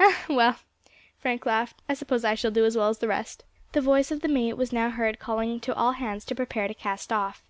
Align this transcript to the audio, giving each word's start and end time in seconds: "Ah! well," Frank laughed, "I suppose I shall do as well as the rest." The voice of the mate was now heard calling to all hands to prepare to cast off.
"Ah! 0.00 0.24
well," 0.28 0.56
Frank 1.16 1.46
laughed, 1.46 1.80
"I 1.88 1.94
suppose 1.94 2.24
I 2.24 2.34
shall 2.34 2.50
do 2.50 2.64
as 2.64 2.76
well 2.76 2.88
as 2.88 2.98
the 2.98 3.06
rest." 3.06 3.44
The 3.70 3.80
voice 3.80 4.10
of 4.10 4.20
the 4.20 4.26
mate 4.26 4.54
was 4.54 4.72
now 4.72 4.90
heard 4.90 5.20
calling 5.20 5.60
to 5.60 5.72
all 5.76 5.92
hands 5.92 6.24
to 6.24 6.34
prepare 6.34 6.66
to 6.66 6.74
cast 6.74 7.12
off. 7.12 7.44